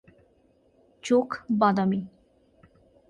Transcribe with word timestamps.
চোখ 1.03 1.29
বাদামি। 1.51 2.01